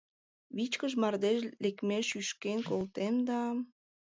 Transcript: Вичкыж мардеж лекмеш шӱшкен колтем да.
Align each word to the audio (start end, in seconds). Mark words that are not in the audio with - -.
Вичкыж 0.55 0.93
мардеж 1.01 1.39
лекмеш 1.63 2.05
шӱшкен 2.09 2.59
колтем 2.69 3.15
да. 3.27 3.41